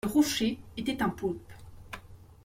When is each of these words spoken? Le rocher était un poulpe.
Le 0.03 0.09
rocher 0.11 0.57
était 0.77 1.03
un 1.03 1.09
poulpe. 1.09 1.51